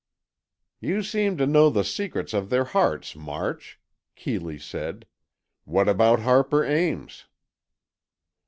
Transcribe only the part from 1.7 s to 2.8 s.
secrets of their